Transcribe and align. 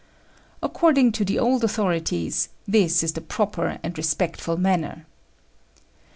According 0.63 1.11
to 1.11 1.23
the 1.23 1.37
old 1.37 1.63
authorities, 1.63 2.49
this 2.67 3.03
is 3.03 3.13
the 3.13 3.21
proper 3.21 3.77
and 3.83 3.95
respectful 3.95 4.57
manner. 4.57 5.05